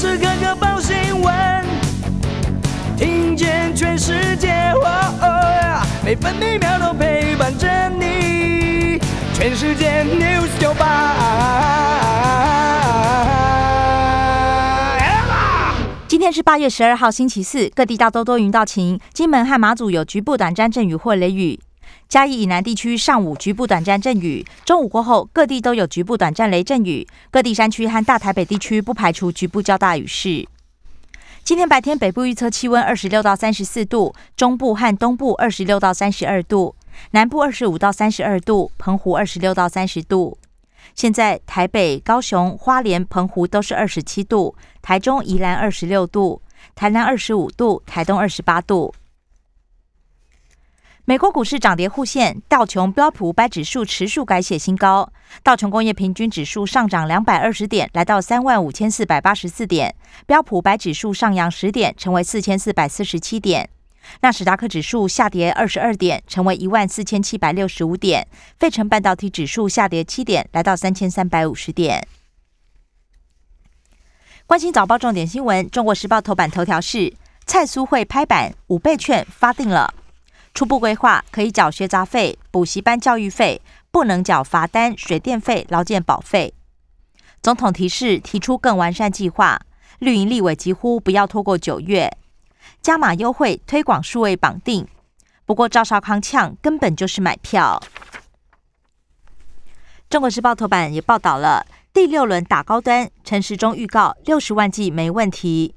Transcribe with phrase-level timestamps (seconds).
[0.00, 1.62] 时刻刻报新闻，
[2.96, 4.72] 听见全世界，
[6.02, 8.98] 每分每秒都陪伴着你。
[9.34, 11.16] 全世界 news 九八。
[16.08, 21.60] 今天是八月十二号，星期四，各地大多多云到晴，金门和马祖有局部短暂阵雨或雷雨。
[22.10, 27.06] 嘉义以南地区上午局部短暂阵雨，中午过后各地都有局部短暂雷阵雨。
[27.30, 30.44] 各地山区和大台北地区不排除局部较大雨势。
[31.44, 36.74] 今天白天北部预测气温二十六到三十四度，中部和东部二十六到三十二度，
[37.12, 40.36] 南部二十五到三十二度，澎湖二十六到三十度。
[40.96, 46.42] 现在台北、高雄、花莲、澎湖都是二十七度，台中、宜兰二十六度，
[46.74, 48.92] 台南二十五度，台东二十八度。
[51.10, 55.12] 美国股市涨跌互现，道琼标普五百指数持续改写新高。
[55.42, 59.90] 道琼工业平均指数上涨两百二十点，来到三万五千四百八十四点；
[60.24, 63.68] 标普五百指数上扬十点，成为四千四百四十七点。
[64.20, 68.28] 纳斯达克指数下跌二十二点，成为一万四千七百六十五点。
[68.60, 72.06] 费城半导体指数下跌七点，来到三千三百五十点。
[74.46, 77.12] 关心早报重点新闻，《中国时报》头版头条是
[77.46, 79.92] 蔡苏会拍板，五倍券发定了。
[80.52, 86.52] 初步规划可以缴学杂费、补习班教育费，不能缴罚单、水电费、劳健保费。
[87.42, 89.62] 总统提示提出更完善计划，
[90.00, 92.14] 绿营立委疾呼不要拖过九月，
[92.82, 94.86] 加码优惠推广数位绑定。
[95.46, 97.82] 不过赵少康呛根本就是买票。
[100.10, 105.74] 中国时报头版也报道了第六轮打高端，陈时中预告六十万剂没问题。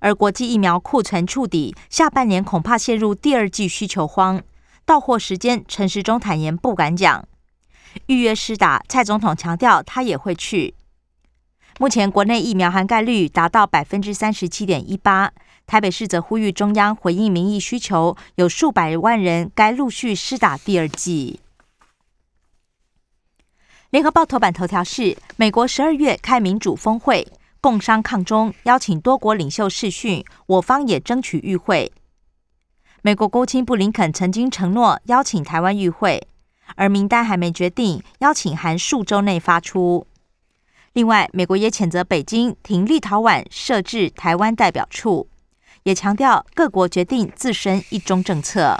[0.00, 4.42] 而国际疫苗库存触底，下半年恐怕陷入第二季需求荒。
[4.84, 7.26] 到货时间，陈时中坦言不敢讲。
[8.06, 10.74] 预约施打，蔡总统强调他也会去。
[11.78, 15.32] 目前国内疫苗涵盖率达到百分之三十七点一八，
[15.66, 21.40] 台北市则呼吁中央回应民意需求，有数百万人该陆续施打第二剂。
[23.90, 27.26] 联合报头版头条是：美国十二月开民主峰会。
[27.64, 31.90] 共商抗中，邀请多国领袖视讯，我方也争取与会。
[33.00, 36.28] 美国国务卿布林肯曾经承诺邀请台湾与会，
[36.76, 40.06] 而名单还没决定，邀请函数周内发出。
[40.92, 45.30] 另外，美国也谴责北京停立陶宛设置台湾代表处，
[45.84, 48.78] 也强调各国决定自身一中政策。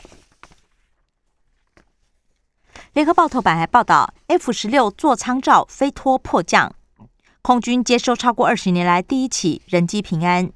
[2.93, 6.75] 联合报头版还报道，F 十六座舱罩飞脱迫降。
[7.47, 10.51] 空军接收超过二十年来第一起人机平安，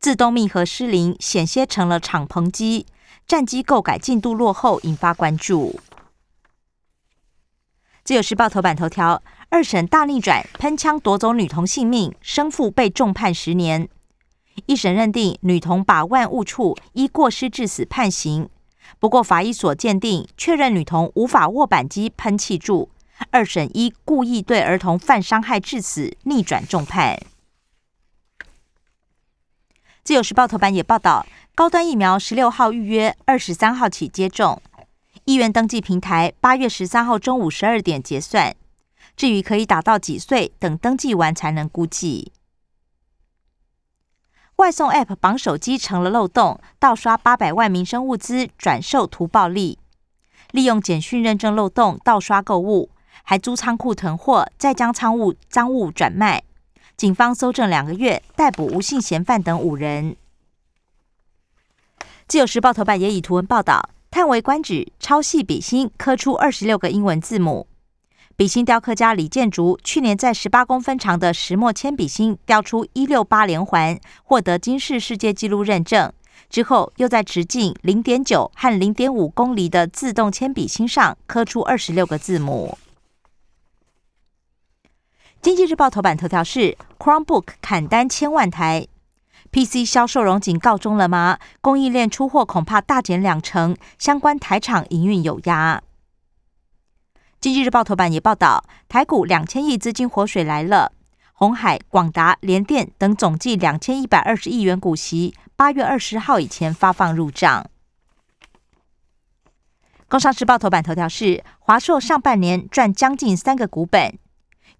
[0.00, 2.86] 自动密合失灵，险些成了敞篷机。
[3.24, 5.78] 战机购改进度落后，引发关注。
[8.02, 13.88] 自由时报头版头条：二审大逆转，喷枪夺走女童性命，生父被重判十年。
[14.66, 18.48] 一审认定女童把万误触，依过失致死判刑。
[18.98, 22.90] 不过法医所鉴定确认女童无法握扳机喷气柱。
[23.30, 27.18] 二审一故意对儿童犯伤害致死，逆转重判。
[30.04, 34.60] 自由时报头版也报道，高端疫苗十六号预约，二十三号起接种。
[35.24, 38.56] 医院登记平台八月十三号中午十二点结算。
[39.16, 42.32] 至于可以打到几岁，等登记完才能估计。
[44.56, 49.78] 外送 App 绑手机成了漏洞，盗刷八百万民生物资，转售图暴利，
[50.50, 52.90] 利用简讯认证漏洞盗刷购物。
[53.22, 56.42] 还租仓库囤货，再将仓物赃物转卖。
[56.96, 60.16] 警方搜证两个月，逮捕无姓嫌犯等五人。
[62.28, 67.66] 自由时报头版也以图文报道，叹为观止，超细笔芯刻出二十六个英文字母。
[68.34, 76.12] 笔芯雕刻家李建竹去年在十八公分长的石墨铅笔芯雕出一六八连环，获得金氏世界纪录认证。
[76.48, 82.78] 之后又在直径零点九和零点五公里的自动铅笔芯上刻出二十六个字母。
[85.42, 88.86] 经济日报头版头条是 Chromebook 砍单千万台
[89.50, 91.40] ，PC 销售融景告终了吗？
[91.60, 95.82] 供应链出货恐怕大减两成，相关台厂营运有压。
[97.40, 100.92] 经济日报头版也报道，台股两千亿资金活水来了，
[101.32, 107.66] 红海、广达、联电等总计两千一百二十亿元股息，八月二十号以前发放入账。
[110.08, 114.16] 工商时报头版头条是华硕上半年赚将近三个股本。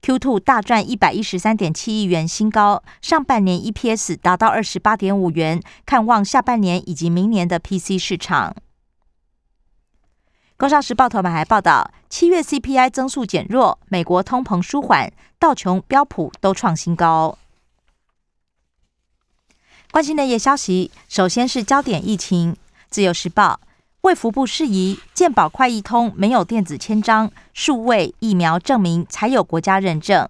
[0.03, 8.57] Q two 大赚一百一十三点七亿元新高，上半年 EPS 达到二十八点五元，看望下半年以及明年的 PC 市场。
[10.57, 17.39] 工商时报头版还报道，七月 CPI 增速减弱，美国通膨舒缓，道琼标普都创新高。
[19.93, 22.57] 关心的夜消息，首先是焦点疫情。
[22.91, 23.61] 自由时报，
[24.03, 30.29] 卫福部释疑，健保快易通没有电子签章，数位疫苗证明才有国家认证。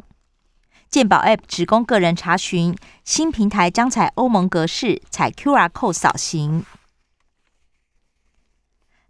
[0.90, 6.66] 健保 App 只供个人查询，新平台将采欧盟格式，采 QR Code 扫形。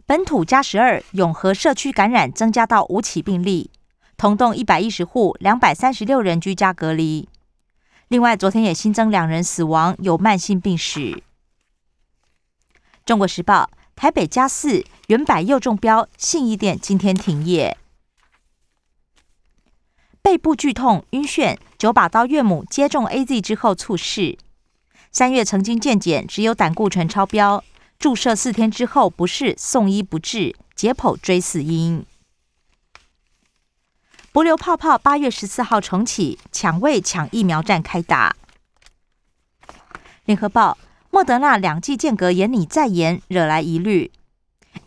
[0.05, 3.69] 本土加十二，永和社区感染增加到五起病例，
[4.15, 7.27] 同栋一百一十户，两百三十六人居家隔离。
[8.07, 11.21] 另外，昨天也新增两人死亡，有慢性病史。
[13.05, 17.77] 中国时报：台北加四，原百又中标，信义店今天停业。
[20.21, 24.37] 背部剧痛、晕眩，九把刀岳母接种 A Z 之后猝逝。
[25.11, 27.63] 三月曾经健检，只有胆固醇超标，
[27.99, 32.05] 注射四天之后不适，送医不治，解剖追死因。
[34.31, 38.35] 博流泡泡八月十四号重启，抢位抢疫苗战开打。
[40.25, 40.77] 联合报：
[41.13, 44.11] 莫德纳两剂间隔延拟再延，惹来疑虑。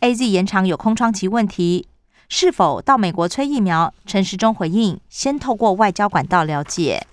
[0.01, 1.87] A Z 延长有空窗期问题，
[2.27, 3.93] 是否到美国催疫苗？
[4.05, 7.07] 陈时中回应：先透过外交管道了解。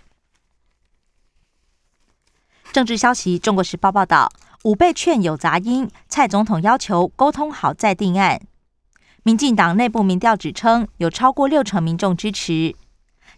[2.72, 4.32] 政治消息：中国时报报道，
[4.64, 8.42] 五倍券有杂音，蔡总统要求沟通好再定案。
[9.22, 12.74] 民进党内部民调指称，有超过六成民众支持。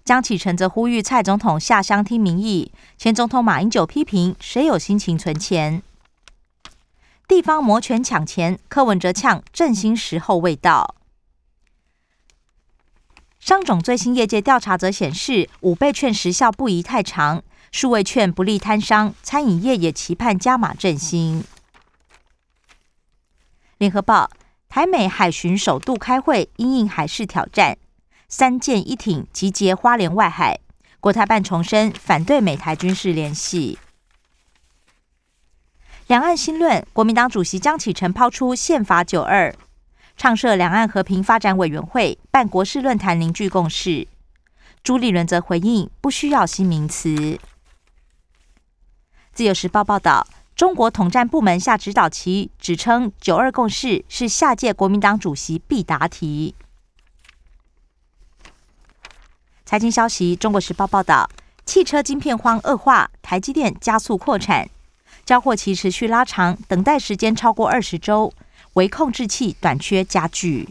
[0.06, 2.70] 江启臣则呼吁蔡总统下乡听民意。
[2.96, 5.82] 前总统马英九批评：谁有心情存钱？
[7.26, 10.94] 地方摩拳抢钱，柯文哲呛振兴时候未到。
[13.40, 17.42] 商总最新业界调查则显示，五倍券时效不宜太长，
[17.72, 21.42] 数位券不利摊商，餐饮业也期盼加码振兴。
[23.78, 24.30] 联合报。
[24.68, 27.78] 台美海巡首度开会，因应海事挑战，
[28.28, 30.58] 三舰一艇集结花莲外海。
[30.98, 33.78] 国台办重申反对美台军事联系。
[36.08, 39.54] 两岸新论，国民党主席江启臣抛出宪法九二，
[40.16, 44.08] 倡设两岸和平发展委员会，办国事论坛，凝聚共识。
[44.82, 47.38] 朱立伦则回应，不需要新名词。
[49.32, 50.26] 自由时报报道。
[50.56, 56.54] 中国统战部门下指导棋，指称“九二共识”是下届国民党主席必答题。
[59.66, 61.28] 财经消息：中国时报报道，
[61.64, 64.70] 汽车晶片荒恶化，台积电加速扩产，
[65.24, 68.32] 交货期持续拉长，等待时间超过二十周，
[68.74, 70.68] 微控制器短缺加剧。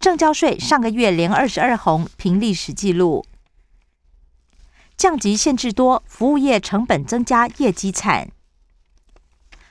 [0.00, 3.24] 证交税上个月连二十二红，平历史纪录。
[4.96, 8.32] 降级限制多，服务业成本增加，业绩惨。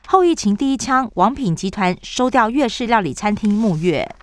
[0.07, 4.15] 后疫情第一枪，王品集团收掉粤式料理餐厅沐月。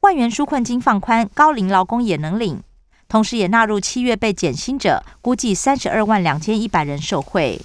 [0.00, 2.62] 万元纾困金放宽，高龄劳工也能领，
[3.08, 7.60] 同时也纳入七月被减薪者，估计三十二万两千一百人受惠。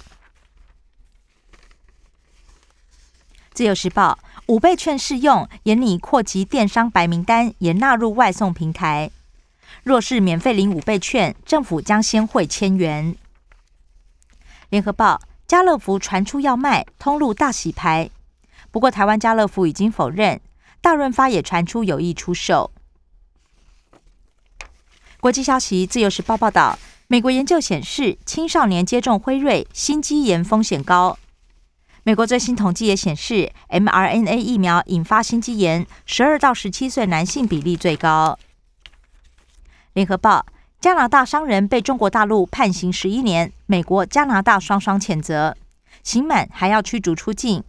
[3.52, 9.12] 自由时报五倍券适用，严拟扩及电商白名单，也纳入外送平台。
[9.84, 13.14] 若是免费领五倍券，政府将先汇千元。
[14.70, 18.10] 联合报：家乐福传出要卖，通路大洗牌。
[18.72, 20.40] 不过台湾家乐福已经否认。
[20.84, 22.70] 大润发也传出有意出售。
[25.18, 31.18] 国际消息：自由时报报道，美国研究显示，青少年接种辉瑞心肌炎风险高。
[32.02, 38.38] 美国最新统计也显示，mRNA 疫苗引发心肌炎，十二到十七岁男性比例最高。
[39.94, 40.44] 联合报：
[40.82, 45.56] 加拿大商人被中国大陆判刑十一年，美国、加拿大双双谴责，
[46.02, 47.64] 刑满还要驱逐出境。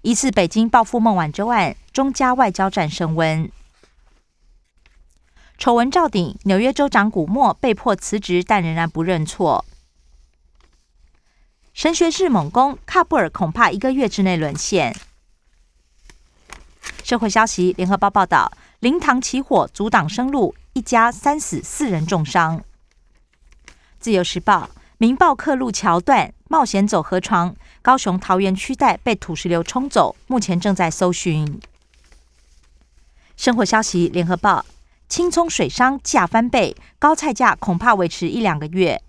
[0.00, 3.50] 疑似北京报复孟晚舟案，中加外交战升温。
[5.58, 9.64] 丑闻照顶，纽约州长古默被迫辞职，但仍然不认错。
[11.72, 14.96] 神学士猛攻，喀布尔恐怕一个月之内沦陷。
[17.04, 20.54] 社会消息：联合报报道，灵堂起火，阻挡生路。
[20.72, 22.64] 一家三死，四人重伤。
[24.00, 31.60] 自由时报：民报客路桥段冒险走河床，高雄桃园区带被土石流冲走，目前正在搜寻。
[33.42, 34.64] 生活消息：联合报：
[35.08, 39.02] 青葱水商价翻倍，高菜价恐怕维持一两个月。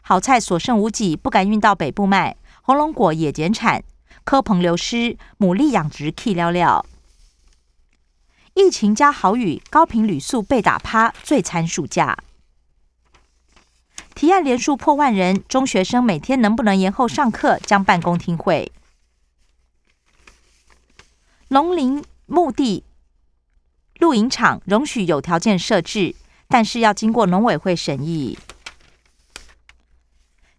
[0.00, 2.36] 好菜所剩无几，不敢运到北部卖。
[2.62, 3.82] 红龙果也减产，
[4.22, 6.84] 科棚流失，牡蛎养殖 K 寥寥。
[8.54, 12.16] 疫情加豪雨，高频旅宿被打趴，最惨暑假。
[14.14, 18.70] 提案连数破万人，中学生每天能不能延后上课，将办公听会。
[21.48, 22.84] 农林牧地
[23.98, 26.14] 露营场容许有条件设置，
[26.48, 28.38] 但是要经过农委会审议。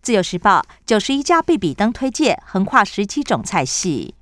[0.01, 4.13] 自由时报九十一家必比登推介，横跨十七种菜系。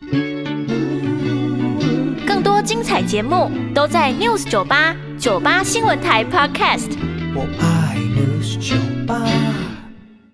[2.25, 6.97] 更多精彩节目都在 News 九八九八新闻台 Podcast。
[7.35, 9.42] 我爱 News 酒吧。